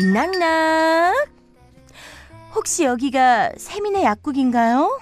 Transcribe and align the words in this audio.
낙낙. 0.00 1.28
혹시 2.54 2.84
여기가 2.84 3.52
세민의 3.56 4.04
약국인가요? 4.04 4.98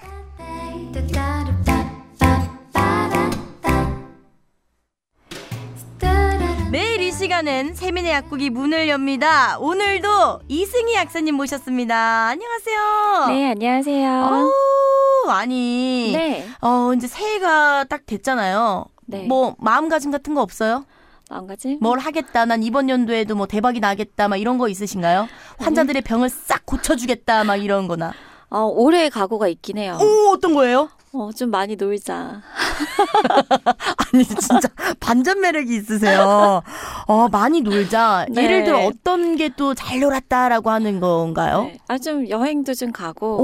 매일 6.71 7.01
이 7.01 7.11
시간은 7.11 7.75
세민의 7.75 8.11
약국이 8.11 8.49
문을 8.49 8.87
엽니다. 8.87 9.57
오늘도 9.59 10.41
이승희 10.47 10.93
약사님 10.95 11.35
모셨습니다. 11.35 12.27
안녕하세요. 12.27 13.25
네, 13.27 13.51
안녕하세요. 13.51 14.09
어, 14.11 15.29
아니. 15.29 16.11
네. 16.13 16.45
어, 16.61 16.93
이제 16.93 17.07
새해가 17.07 17.85
딱 17.85 18.05
됐잖아요. 18.05 18.85
네. 19.07 19.25
뭐 19.25 19.55
마음가짐 19.59 20.11
같은 20.11 20.33
거 20.33 20.41
없어요? 20.41 20.85
마음가짐? 21.29 21.79
뭘 21.81 21.99
하겠다. 21.99 22.45
난 22.45 22.61
이번 22.63 22.89
연도에도 22.89 23.35
뭐 23.35 23.47
대박이 23.47 23.79
나겠다. 23.79 24.27
막 24.27 24.37
이런 24.37 24.57
거 24.57 24.69
있으신가요? 24.69 25.27
환자들의 25.59 26.01
병을 26.03 26.29
싹 26.29 26.65
고쳐주겠다. 26.65 27.43
막 27.43 27.55
이런 27.57 27.87
거나. 27.87 28.13
어, 28.49 28.65
올해 28.73 29.09
각오가 29.09 29.47
있긴 29.47 29.77
해요. 29.79 29.97
오, 30.01 30.31
어떤 30.33 30.53
거예요? 30.53 30.89
어, 31.13 31.29
좀 31.35 31.49
많이 31.49 31.75
놀자. 31.77 32.41
아니, 34.13 34.23
진짜 34.25 34.67
반전 34.99 35.39
매력이 35.41 35.75
있으세요. 35.77 36.61
어, 37.07 37.27
많이 37.29 37.61
놀자. 37.61 38.25
네. 38.29 38.43
예를 38.43 38.63
들어 38.65 38.79
어떤 38.85 39.35
게 39.37 39.49
또 39.49 39.73
잘 39.73 39.99
놀았다라고 40.01 40.69
하는 40.69 40.99
건가요? 40.99 41.63
네. 41.63 41.77
아, 41.87 41.97
좀 41.97 42.27
여행도 42.29 42.73
좀 42.73 42.91
가고. 42.91 43.37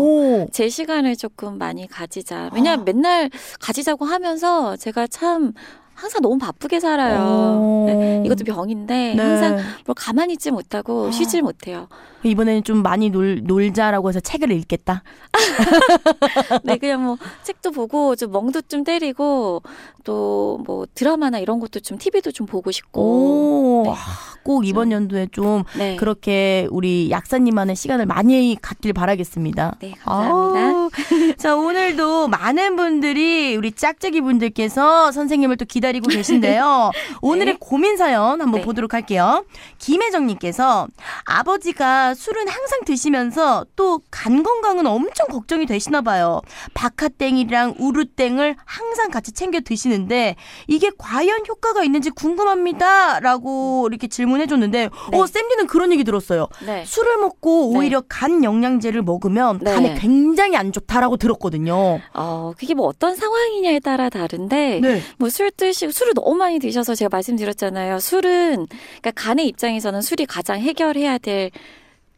오. 0.44 0.48
제 0.52 0.68
시간을 0.70 1.16
조금 1.16 1.58
많이 1.58 1.88
가지자. 1.88 2.50
왜냐면 2.54 2.84
맨날 2.86 3.30
가지자고 3.62 4.06
하면서 4.06 4.76
제가 4.76 5.08
참 5.08 5.54
항상 6.02 6.22
너무 6.22 6.38
바쁘게 6.40 6.80
살아요. 6.80 7.20
오. 7.62 7.86
네, 7.88 8.24
이것도 8.26 8.44
병인데 8.44 9.14
네. 9.16 9.22
항상 9.22 9.58
뭘 9.86 9.94
가만히 9.96 10.34
있지 10.34 10.50
못하고 10.50 11.08
아. 11.08 11.12
쉬질 11.12 11.44
못해요. 11.44 11.88
이번에는 12.24 12.64
좀 12.64 12.82
많이 12.84 13.10
놀, 13.10 13.42
놀자라고 13.44 14.10
해서 14.10 14.20
책을 14.20 14.52
읽겠다. 14.52 15.04
네, 16.64 16.78
그냥 16.78 17.04
뭐 17.04 17.18
책도 17.44 17.72
보고 17.72 18.16
좀 18.16 18.32
멍도 18.32 18.62
좀 18.64 18.84
때리고 18.84 19.62
또 20.04 20.42
뭐 20.66 20.86
드라마나 20.94 21.40
이런 21.40 21.60
것도 21.60 21.80
좀 21.80 21.98
TV도 21.98 22.32
좀 22.32 22.46
보고 22.46 22.72
싶고. 22.72 23.02
오. 23.02 23.84
네. 23.86 23.92
아, 23.92 23.96
꼭 24.44 24.66
이번 24.66 24.86
좀- 24.86 24.92
연도에 24.94 25.28
좀 25.32 25.64
네. 25.78 25.96
그렇게 25.96 26.68
우리 26.72 27.10
약사님만의 27.12 27.76
시간을 27.76 28.06
많이 28.06 28.58
갖길 28.62 28.94
바라겠습니다. 28.94 29.78
네, 29.82 29.94
감사합니다. 30.04 30.90
자, 31.38 31.56
오늘도 31.56 32.28
많은 32.28 32.76
분들이 32.76 33.56
우리 33.56 33.72
짝짝이 33.72 34.22
분들께서 34.22 35.12
선생님을 35.12 35.58
또 35.58 35.66
기다리 35.66 35.91
고 36.00 36.08
계신데요. 36.08 36.92
오늘의 37.22 37.54
네. 37.54 37.58
고민 37.60 37.98
사연 37.98 38.42
한번 38.42 38.62
네. 38.62 38.66
보도록 38.66 38.94
할게요. 38.94 39.46
김혜정님께서 39.80 40.88
아버지가 41.26 42.14
술은 42.14 42.48
항상 42.48 42.80
드시면서 42.86 43.66
또 43.76 44.02
간 44.12 44.44
건강은 44.44 44.86
엄청 44.86 45.28
걱정이 45.28 45.66
되시나 45.66 46.02
봐요. 46.02 46.42
박하땡이랑 46.74 47.76
우루땡을 47.80 48.56
항상 48.66 49.10
같이 49.10 49.32
챙겨 49.32 49.60
드시는데 49.62 50.36
이게 50.68 50.92
과연 50.98 51.44
효과가 51.48 51.84
있는지 51.84 52.10
궁금합니다. 52.10 53.20
라고 53.20 53.88
이렇게 53.90 54.08
질문해 54.08 54.48
줬는데 54.48 54.90
네. 55.12 55.18
어, 55.18 55.26
쌤디는 55.26 55.68
그런 55.68 55.92
얘기 55.92 56.04
들었어요. 56.04 56.48
네. 56.66 56.84
술을 56.86 57.18
먹고 57.18 57.72
네. 57.74 57.80
오히려 57.80 58.02
간 58.08 58.44
영양제를 58.44 59.02
먹으면 59.02 59.60
네. 59.60 59.74
간에 59.74 59.96
굉장히 59.96 60.56
안 60.56 60.72
좋다라고 60.72 61.18
들었거든요. 61.18 62.00
어, 62.14 62.52
그게 62.58 62.74
뭐 62.74 62.88
어떤 62.88 63.16
상황이냐에 63.16 63.80
따라 63.80 64.10
다른데, 64.10 64.80
네. 64.82 65.02
뭐술드 65.18 65.71
시고, 65.74 65.92
술을 65.92 66.14
너무 66.14 66.36
많이 66.36 66.60
드셔서 66.60 66.96
제가 66.96 67.10
말씀드렸잖아요. 67.12 68.00
술은, 68.00 68.68
그러니까 68.68 69.12
간의 69.16 69.48
입장에서는 69.48 70.02
술이 70.02 70.26
가장 70.26 70.60
해결해야 70.60 71.18
될 71.18 71.52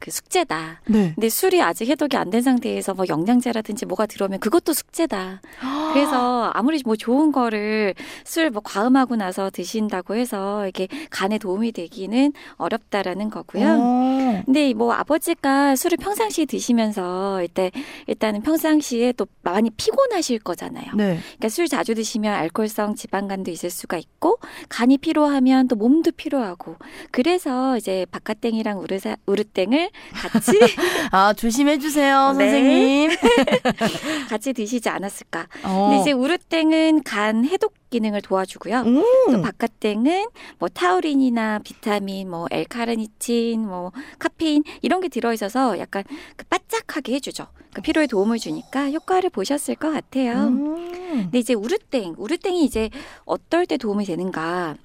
그 0.03 0.11
숙제다. 0.11 0.81
네. 0.85 1.13
근데 1.15 1.29
술이 1.29 1.61
아직 1.61 1.87
해독이 1.87 2.17
안 2.17 2.29
된 2.29 2.41
상태에서 2.41 2.93
뭐 2.93 3.05
영양제라든지 3.07 3.85
뭐가 3.85 4.05
들어오면 4.05 4.39
그것도 4.41 4.73
숙제다. 4.73 5.39
그래서 5.93 6.51
아무리 6.53 6.81
뭐 6.85 6.95
좋은 6.95 7.31
거를 7.31 7.93
술 8.23 8.53
뭐 8.53 8.61
과음하고 8.63 9.15
나서 9.15 9.49
드신다고 9.49 10.15
해서 10.15 10.67
이게 10.67 10.87
간에 11.09 11.37
도움이 11.37 11.71
되기는 11.71 12.33
어렵다라는 12.57 13.29
거고요. 13.29 13.77
어. 13.79 14.41
근데 14.45 14.73
뭐 14.73 14.93
아버지가 14.93 15.75
술을 15.75 15.97
평상시에 15.97 16.45
드시면서 16.45 17.41
일단 17.41 17.71
일단은 18.07 18.41
평상시에 18.41 19.13
또 19.13 19.25
많이 19.41 19.69
피곤하실 19.71 20.39
거잖아요. 20.39 20.85
네. 20.95 21.19
그러니까 21.19 21.49
술 21.49 21.67
자주 21.67 21.95
드시면 21.95 22.33
알코올성 22.33 22.95
지방간도 22.95 23.49
있을 23.49 23.69
수가 23.69 23.97
있고 23.97 24.37
간이 24.69 24.97
피로하면 24.99 25.67
또 25.67 25.75
몸도 25.75 26.11
피로하고 26.11 26.75
그래서 27.11 27.77
이제 27.77 28.05
바카땡이랑 28.11 28.79
우르사, 28.79 29.15
우르땡을 29.25 29.89
같이 30.13 30.51
아, 31.11 31.33
조심해 31.33 31.79
주세요, 31.79 32.33
네. 32.37 32.49
선생님. 32.49 33.11
같이 34.29 34.53
드시지 34.53 34.89
않았을까. 34.89 35.47
어. 35.63 35.82
근데 35.89 36.01
이제 36.01 36.11
우르땡은 36.11 37.03
간 37.03 37.45
해독 37.45 37.73
기능을 37.89 38.21
도와주고요. 38.21 38.83
또 38.83 39.31
음. 39.31 39.41
바카땡은 39.41 40.27
뭐 40.59 40.69
타우린이나 40.69 41.59
비타민, 41.63 42.29
뭐 42.29 42.47
엘카르니틴, 42.49 43.67
뭐 43.67 43.91
카페인 44.19 44.63
이런 44.81 44.99
게 45.01 45.07
들어있어서 45.09 45.77
약간 45.79 46.03
그 46.35 46.45
바짝하게 46.45 47.13
해주죠. 47.15 47.47
그 47.73 47.81
피로에 47.81 48.07
도움을 48.07 48.39
주니까 48.39 48.89
효과를 48.91 49.29
보셨을 49.29 49.75
것 49.75 49.91
같아요. 49.91 50.47
음. 50.47 51.03
근데 51.23 51.39
이제 51.39 51.53
우르땡, 51.53 52.15
우르땡이 52.17 52.63
이제 52.63 52.89
어떨 53.25 53.65
때 53.65 53.77
도움이 53.77 54.05
되는가? 54.05 54.75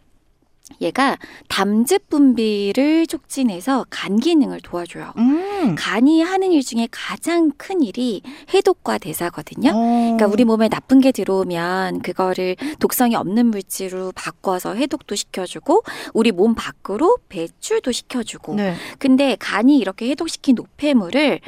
얘가 0.80 1.18
담즙 1.48 2.08
분비를 2.08 3.06
촉진해서 3.06 3.86
간 3.90 4.18
기능을 4.18 4.60
도와줘요. 4.60 5.12
음. 5.16 5.74
간이 5.76 6.22
하는 6.22 6.52
일 6.52 6.62
중에 6.62 6.88
가장 6.90 7.50
큰 7.56 7.82
일이 7.82 8.22
해독과 8.54 8.98
대사거든요. 8.98 9.70
어. 9.74 10.14
그러니까 10.16 10.26
우리 10.26 10.44
몸에 10.44 10.68
나쁜 10.68 11.00
게 11.00 11.12
들어오면 11.12 12.02
그거를 12.02 12.56
독성이 12.78 13.14
없는 13.16 13.46
물질로 13.46 14.12
바꿔서 14.14 14.74
해독도 14.74 15.14
시켜주고 15.14 15.82
우리 16.14 16.32
몸 16.32 16.54
밖으로 16.54 17.18
배출도 17.28 17.92
시켜주고 17.92 18.54
네. 18.54 18.74
근데 18.98 19.36
간이 19.38 19.78
이렇게 19.78 20.08
해독시킨 20.10 20.54
노폐물을 20.54 21.40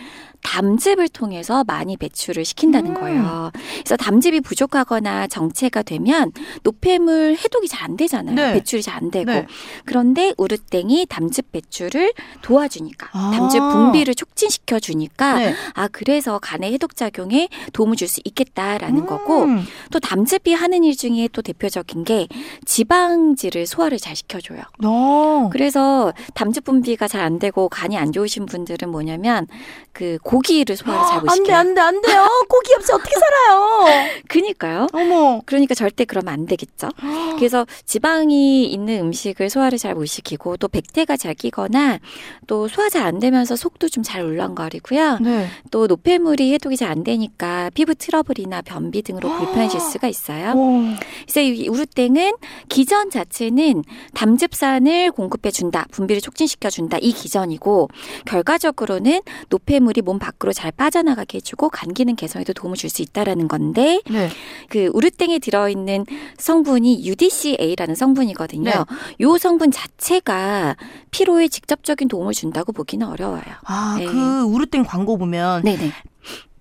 담즙을 0.42 1.08
통해서 1.08 1.64
많이 1.64 1.96
배출을 1.96 2.44
시킨다는 2.44 2.90
음. 2.90 3.00
거예요. 3.00 3.50
그래서 3.78 3.96
담즙이 3.96 4.40
부족하거나 4.40 5.26
정체가 5.28 5.82
되면 5.82 6.32
노폐물 6.62 7.36
해독이 7.42 7.68
잘 7.68 7.80
안 7.80 7.96
되잖아요. 7.96 8.34
네. 8.34 8.52
배출이 8.54 8.82
잘 8.82 8.96
안 8.96 9.10
되고. 9.10 9.30
네. 9.32 9.46
그런데 9.86 10.34
우르땡이 10.36 11.06
담즙 11.08 11.50
배출을 11.52 12.12
도와주니까 12.42 13.08
아. 13.12 13.30
담즙 13.34 13.58
분비를 13.60 14.14
촉진시켜 14.14 14.78
주니까 14.80 15.38
네. 15.38 15.54
아 15.74 15.88
그래서 15.88 16.38
간의 16.38 16.72
해독 16.74 16.94
작용에 16.96 17.48
도움을 17.72 17.96
줄 17.96 18.08
수 18.10 18.20
있겠다라는 18.24 19.06
거고 19.06 19.44
음. 19.44 19.64
또 19.92 20.00
담즙이 20.00 20.52
하는 20.52 20.82
일 20.84 20.96
중에 20.96 21.28
또 21.32 21.42
대표적인 21.42 22.02
게 22.04 22.26
지방질을 22.66 23.66
소화를 23.66 23.98
잘 23.98 24.16
시켜줘요. 24.16 24.60
어. 24.84 25.48
그래서 25.52 26.12
담즙 26.34 26.64
분비가 26.64 27.06
잘 27.08 27.20
안 27.20 27.38
되고 27.38 27.68
간이 27.68 27.98
안 27.98 28.12
좋으신 28.12 28.46
분들은 28.46 28.88
뭐냐면 28.88 29.46
그 29.92 30.18
고기를 30.30 30.76
소화를 30.76 31.04
잘 31.08 31.20
못 31.22 31.30
시켜요. 31.34 31.56
안 31.56 31.74
돼, 31.74 31.80
안 31.80 32.00
돼요. 32.00 32.26
고기 32.48 32.72
없이 32.74 32.92
어떻게 32.92 33.10
살아요? 33.18 33.84
그니까요. 34.28 34.86
어머. 34.92 35.40
그러니까 35.44 35.74
절대 35.74 36.04
그러면 36.04 36.32
안 36.32 36.46
되겠죠. 36.46 36.88
그래서 37.38 37.66
지방이 37.84 38.64
있는 38.66 39.00
음식을 39.00 39.50
소화를 39.50 39.78
잘 39.78 39.94
못 39.94 40.06
시키고 40.06 40.56
또 40.58 40.68
백태가 40.68 41.16
잘 41.16 41.34
끼거나 41.34 41.98
또 42.46 42.68
소화 42.68 42.88
잘 42.88 43.00
안 43.04 43.18
되면서 43.18 43.56
속도 43.56 43.88
좀 43.88 44.04
잘 44.04 44.22
울렁거리고요. 44.22 45.18
네. 45.20 45.48
또 45.70 45.86
노폐물이 45.86 46.52
해독이 46.54 46.76
잘 46.76 46.90
안 46.90 47.02
되니까 47.04 47.70
피부 47.74 47.94
트러블이나 47.94 48.62
변비 48.62 49.02
등으로 49.02 49.28
불편해질 49.38 49.80
수가 49.80 50.06
있어요. 50.08 50.52
어. 50.56 50.94
그래서 51.22 51.40
이 51.40 51.68
우루땡은 51.68 52.32
기전 52.68 53.10
자체는 53.10 53.82
담즙산을 54.14 55.10
공급해 55.12 55.50
준다, 55.50 55.86
분비를 55.92 56.20
촉진시켜 56.22 56.70
준다 56.70 56.98
이 57.00 57.12
기전이고 57.12 57.88
결과적으로는 58.26 59.20
노폐물이 59.48 60.02
몸 60.02 60.19
밖으로 60.20 60.52
잘 60.52 60.70
빠져나가게 60.70 61.38
해주고 61.38 61.70
간 61.70 61.92
기능 61.92 62.14
개선에도 62.14 62.52
도움을 62.52 62.76
줄 62.76 62.90
수 62.90 63.02
있다라는 63.02 63.48
건데 63.48 64.00
네. 64.10 64.28
그 64.68 64.90
우르땡에 64.92 65.38
들어있는 65.38 66.06
성분이 66.38 67.06
UDCA라는 67.06 67.94
성분이거든요. 67.94 68.70
네. 68.70 68.76
요 69.20 69.38
성분 69.38 69.70
자체가 69.70 70.76
피로에 71.10 71.48
직접적인 71.48 72.08
도움을 72.08 72.32
준다고 72.34 72.72
보기는 72.72 73.06
어려워요. 73.06 73.42
아, 73.64 73.96
네. 73.98 74.04
그 74.06 74.42
우르땡 74.42 74.84
광고 74.84 75.16
보면 75.18 75.62
네네. 75.62 75.90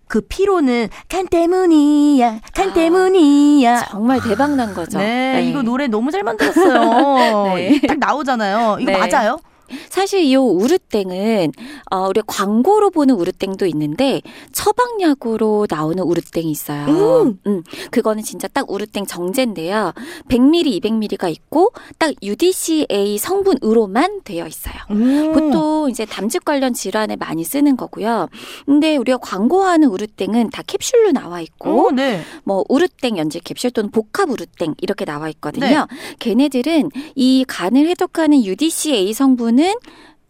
그 0.07 0.21
피로는 0.21 0.89
간 1.07 1.27
때문이야, 1.27 2.39
간 2.55 2.69
아, 2.69 2.73
때문이야. 2.73 3.85
정말 3.89 4.19
대박 4.21 4.55
난 4.55 4.73
거죠. 4.73 4.97
네, 4.97 5.45
이거 5.47 5.61
노래 5.61 5.85
너무 5.87 6.09
잘 6.11 6.23
만들었어요. 6.23 7.53
네. 7.57 7.79
딱 7.87 7.99
나오잖아요. 7.99 8.77
이거 8.81 8.91
네. 8.91 8.97
맞아요? 8.97 9.37
사실 9.89 10.23
이 10.23 10.35
우르땡은 10.35 11.51
어, 11.91 12.07
우리 12.07 12.21
광고로 12.25 12.91
보는 12.91 13.15
우르땡도 13.15 13.65
있는데 13.67 14.21
처방약으로 14.51 15.67
나오는 15.69 16.01
우르땡이 16.03 16.49
있어요. 16.49 16.85
음. 16.87 17.39
음, 17.47 17.63
그거는 17.91 18.23
진짜 18.23 18.47
딱 18.47 18.69
우르땡 18.69 19.05
정제인데요. 19.05 19.93
100ml, 20.29 20.81
200ml가 20.81 21.31
있고 21.31 21.71
딱 21.97 22.13
UDCA 22.21 23.17
성분으로만 23.17 24.21
되어 24.23 24.47
있어요. 24.47 24.75
음. 24.91 25.33
보통 25.33 25.89
이제 25.89 26.05
담즙 26.05 26.45
관련 26.45 26.73
질환에 26.73 27.15
많이 27.15 27.43
쓰는 27.43 27.77
거고요. 27.77 28.29
근데 28.65 28.97
우리가 28.97 29.17
광고하는 29.17 29.87
우르땡은 29.89 30.49
다 30.51 30.63
캡슐로 30.65 31.11
나와 31.11 31.41
있고 31.41 31.87
오, 31.87 31.91
네. 31.91 32.21
뭐 32.43 32.63
우르땡 32.69 33.17
연질 33.17 33.41
캡슐 33.41 33.71
또는 33.71 33.91
복합 33.91 34.29
우르땡 34.29 34.75
이렇게 34.81 35.05
나와 35.05 35.29
있거든요. 35.29 35.67
네. 35.67 36.15
걔네들은 36.19 36.91
이 37.15 37.45
간을 37.47 37.87
해독하는 37.89 38.43
UDCA 38.43 39.13
성분 39.13 39.58
은 39.59 39.73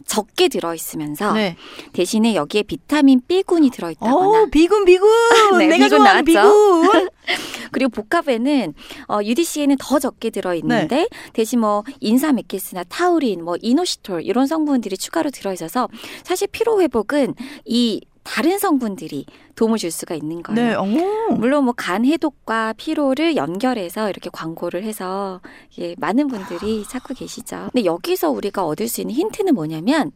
적게 0.06 0.48
들어 0.48 0.74
있으면서 0.74 1.34
네. 1.34 1.56
대신에 1.94 2.34
여기에 2.34 2.64
비타민 2.64 3.22
B군이 3.28 3.70
들어 3.70 3.92
있다거나 3.92 4.44
어, 4.44 4.46
비군 4.52 4.86
비군. 4.86 5.08
네, 5.60 5.68
내가 5.68 5.86
비군 5.86 6.00
좋아하는 6.00 6.34
나왔죠? 6.34 6.82
비군. 6.82 7.10
그리고 7.72 7.92
복합에는 7.92 8.74
어, 9.08 9.20
UDCA는 9.24 9.78
더 9.80 10.00
적게 10.00 10.32
들어 10.32 10.56
있는데 10.56 10.96
네. 10.96 11.08
대신 11.34 11.60
뭐 11.60 11.84
인사메키스나 12.00 12.86
타우린, 12.86 13.44
뭐 13.44 13.56
이노시톨 13.62 14.24
이런 14.24 14.48
성분들이 14.48 14.98
추가로 14.98 15.30
들어 15.30 15.54
있어서 15.54 15.88
사실 16.24 16.48
피로 16.48 16.82
회복은 16.82 17.36
이 17.66 18.02
다른 18.30 18.60
성분들이 18.60 19.26
도움을 19.56 19.80
줄 19.80 19.90
수가 19.90 20.14
있는 20.14 20.44
거예요. 20.44 20.84
네. 20.86 21.00
오. 21.32 21.34
물론 21.36 21.64
뭐 21.66 21.74
간 21.76 22.06
해독과 22.06 22.74
피로를 22.78 23.36
연결해서 23.36 24.10
이렇게 24.10 24.30
광고를 24.32 24.84
해서 24.84 25.42
예, 25.80 25.96
많은 25.98 26.28
분들이 26.28 26.84
찾고 26.88 27.16
계시죠. 27.16 27.70
근데 27.72 27.86
여기서 27.86 28.30
우리가 28.30 28.66
얻을 28.66 28.88
수 28.88 29.02
있는 29.02 29.16
힌트는 29.16 29.56
뭐냐면 29.56 30.12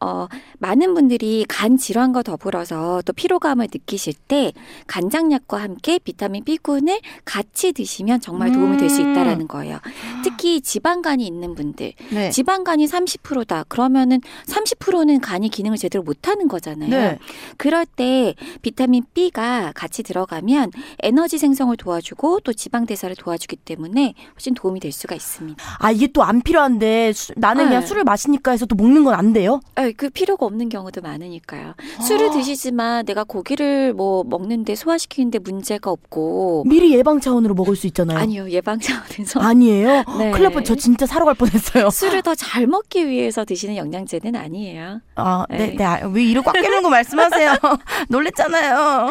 어, 0.00 0.28
많은 0.58 0.94
분들이 0.94 1.44
간 1.48 1.76
질환과 1.76 2.22
더불어서 2.22 3.02
또 3.04 3.12
피로감을 3.12 3.68
느끼실 3.72 4.14
때 4.28 4.52
간장약과 4.86 5.60
함께 5.60 5.98
비타민 5.98 6.44
B군을 6.44 7.00
같이 7.24 7.72
드시면 7.72 8.20
정말 8.20 8.52
도움이 8.52 8.76
될수 8.78 9.02
음. 9.02 9.10
있다라는 9.12 9.48
거예요. 9.48 9.78
특히 10.22 10.60
지방간이 10.60 11.26
있는 11.26 11.54
분들, 11.54 11.92
네. 12.12 12.30
지방간이 12.30 12.86
30%다. 12.86 13.64
그러면은 13.68 14.20
30%는 14.46 15.20
간이 15.20 15.48
기능을 15.50 15.76
제대로 15.76 16.02
못 16.02 16.28
하는 16.28 16.48
거잖아요. 16.48 16.88
네. 16.90 17.18
그럴 17.56 17.86
때 17.86 18.34
비타민 18.62 19.04
B가 19.14 19.72
같이 19.74 20.02
들어가면 20.02 20.70
에너지 21.02 21.38
생성을 21.38 21.76
도와주고 21.76 22.40
또 22.40 22.52
지방 22.52 22.86
대사를 22.86 23.14
도와주기 23.16 23.56
때문에 23.56 24.14
훨씬 24.34 24.54
도움이 24.54 24.80
될 24.80 24.92
수가 24.92 25.14
있습니다. 25.14 25.62
아 25.78 25.90
이게 25.90 26.06
또 26.08 26.22
안 26.22 26.42
필요한데 26.42 27.12
수- 27.12 27.32
나는 27.36 27.64
그냥 27.66 27.80
네. 27.80 27.86
술을 27.86 28.04
마시니까 28.04 28.50
해서 28.52 28.66
또 28.66 28.76
먹는 28.76 29.04
건 29.04 29.14
안 29.14 29.32
돼요? 29.32 29.60
아, 29.74 29.90
그 29.96 30.08
필요가 30.10 30.46
없는 30.46 30.68
경우도 30.68 31.00
많으니까요. 31.00 31.74
술을 32.06 32.28
아. 32.28 32.30
드시지만 32.30 33.04
내가 33.04 33.24
고기를 33.24 33.92
뭐 33.94 34.22
먹는데 34.24 34.74
소화시키는데 34.76 35.40
문제가 35.40 35.90
없고 35.90 36.64
미리 36.66 36.92
예방 36.94 37.20
차원으로 37.20 37.54
먹을 37.54 37.74
수 37.76 37.86
있잖아요. 37.88 38.18
아니요 38.18 38.48
예방 38.50 38.78
차원에서 38.78 39.40
아니에요? 39.40 40.04
네. 40.18 40.30
뻔, 40.50 40.64
저 40.64 40.74
진짜 40.74 41.06
사러 41.06 41.24
갈 41.24 41.34
뻔했어요. 41.34 41.90
술을 41.90 42.22
더 42.22 42.34
잘 42.34 42.66
먹기 42.66 43.06
위해서 43.08 43.44
드시는 43.44 43.76
영양제는 43.76 44.34
아니에요. 44.36 45.00
아, 45.16 45.44
네, 45.50 45.58
네. 45.58 45.74
네. 45.76 45.84
아, 45.84 46.06
왜꽉 46.08 46.52
깨는 46.52 46.82
거 46.82 46.88
말씀 46.90 47.18
하세요? 47.20 47.54
놀랬잖아요. 48.08 49.10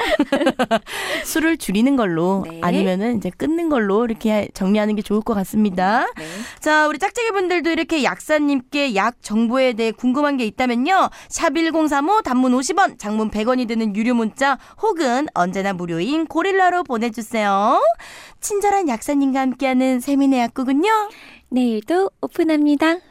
술을 1.25 1.57
줄이는 1.57 1.95
걸로 1.95 2.45
네. 2.49 2.59
아니면은 2.61 3.17
이제 3.17 3.29
끊는 3.29 3.69
걸로 3.69 4.05
이렇게 4.05 4.49
정리하는 4.53 4.95
게 4.95 5.01
좋을 5.01 5.21
것 5.21 5.33
같습니다. 5.35 6.07
네. 6.17 6.25
자, 6.59 6.87
우리 6.87 6.99
짝짝이 6.99 7.31
분들도 7.31 7.69
이렇게 7.69 8.03
약사님께 8.03 8.95
약 8.95 9.21
정보에 9.21 9.73
대해 9.73 9.91
궁금한 9.91 10.37
게 10.37 10.45
있다면요. 10.45 11.09
샵 11.29 11.53
1035 11.53 12.21
단문 12.23 12.53
50원, 12.53 12.99
장문 12.99 13.31
100원이 13.31 13.67
드는 13.67 13.95
유료 13.95 14.13
문자 14.13 14.57
혹은 14.81 15.27
언제나 15.33 15.73
무료인 15.73 16.25
고릴라로 16.27 16.83
보내주세요. 16.83 17.81
친절한 18.41 18.87
약사님과 18.87 19.39
함께하는 19.39 19.99
세미네 19.99 20.39
약국은요. 20.39 21.09
내일도 21.49 22.11
오픈합니다. 22.21 23.08